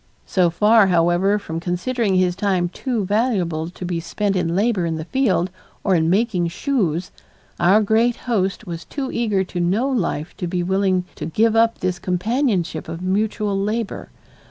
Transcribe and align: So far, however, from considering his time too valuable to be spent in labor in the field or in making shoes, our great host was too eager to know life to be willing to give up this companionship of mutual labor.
So 0.25 0.49
far, 0.49 0.87
however, 0.87 1.37
from 1.37 1.59
considering 1.59 2.15
his 2.15 2.35
time 2.35 2.69
too 2.69 3.05
valuable 3.05 3.69
to 3.69 3.85
be 3.85 3.99
spent 3.99 4.35
in 4.35 4.55
labor 4.55 4.83
in 4.87 4.95
the 4.95 5.05
field 5.05 5.51
or 5.83 5.93
in 5.93 6.09
making 6.09 6.47
shoes, 6.47 7.11
our 7.59 7.83
great 7.83 8.15
host 8.25 8.65
was 8.65 8.83
too 8.83 9.11
eager 9.11 9.43
to 9.43 9.59
know 9.59 9.87
life 9.87 10.35
to 10.37 10.47
be 10.47 10.63
willing 10.63 11.05
to 11.13 11.27
give 11.27 11.55
up 11.55 11.77
this 11.81 11.99
companionship 11.99 12.89
of 12.89 13.03
mutual 13.03 13.55
labor. 13.55 14.09